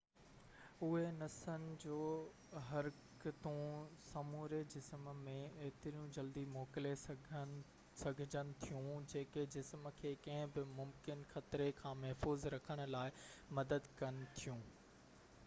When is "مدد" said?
13.61-13.91